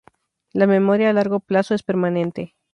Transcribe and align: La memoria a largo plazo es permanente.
La 0.51 0.65
memoria 0.65 1.11
a 1.11 1.13
largo 1.13 1.39
plazo 1.41 1.75
es 1.75 1.83
permanente. 1.83 2.55